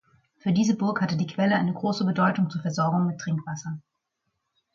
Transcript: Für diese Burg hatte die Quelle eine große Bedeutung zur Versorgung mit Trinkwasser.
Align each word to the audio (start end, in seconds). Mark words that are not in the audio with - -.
Für 0.39 0.51
diese 0.51 0.75
Burg 0.75 0.99
hatte 0.99 1.15
die 1.15 1.27
Quelle 1.27 1.53
eine 1.57 1.75
große 1.75 2.03
Bedeutung 2.05 2.49
zur 2.49 2.63
Versorgung 2.63 3.05
mit 3.05 3.19
Trinkwasser. 3.19 3.77